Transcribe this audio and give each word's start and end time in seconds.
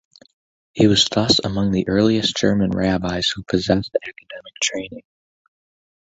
He 0.73 0.87
was 0.87 1.05
thus 1.05 1.37
among 1.45 1.69
the 1.73 1.87
earliest 1.87 2.35
German 2.35 2.71
rabbis 2.71 3.27
who 3.35 3.43
possessed 3.43 3.95
academic 4.03 4.53
training. 4.59 5.03